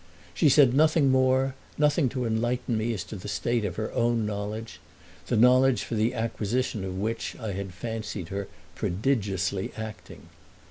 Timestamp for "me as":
2.75-3.03